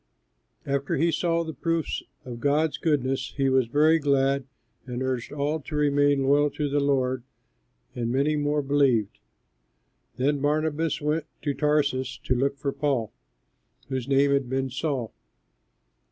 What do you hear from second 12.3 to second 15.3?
look for Paul, whose name had been Saul.